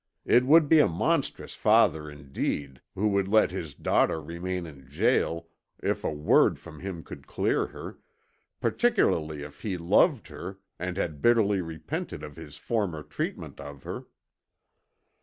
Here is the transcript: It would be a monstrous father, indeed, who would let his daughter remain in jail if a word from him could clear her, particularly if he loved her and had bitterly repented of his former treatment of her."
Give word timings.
It 0.25 0.47
would 0.47 0.67
be 0.67 0.79
a 0.79 0.87
monstrous 0.87 1.53
father, 1.53 2.09
indeed, 2.09 2.81
who 2.95 3.09
would 3.09 3.27
let 3.27 3.51
his 3.51 3.75
daughter 3.75 4.19
remain 4.19 4.65
in 4.65 4.87
jail 4.89 5.47
if 5.77 6.03
a 6.03 6.09
word 6.11 6.57
from 6.57 6.79
him 6.79 7.03
could 7.03 7.27
clear 7.27 7.67
her, 7.67 7.99
particularly 8.59 9.43
if 9.43 9.61
he 9.61 9.77
loved 9.77 10.29
her 10.29 10.57
and 10.79 10.97
had 10.97 11.21
bitterly 11.21 11.61
repented 11.61 12.23
of 12.23 12.35
his 12.35 12.57
former 12.57 13.03
treatment 13.03 13.59
of 13.59 13.83
her." 13.83 14.07